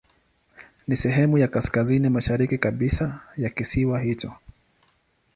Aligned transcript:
Ni 0.87 0.95
sehemu 0.97 1.37
ya 1.37 1.47
kaskazini 1.47 2.09
mashariki 2.09 2.57
kabisa 2.57 3.19
ya 3.37 3.49
kisiwa 3.49 3.99
hicho. 3.99 4.33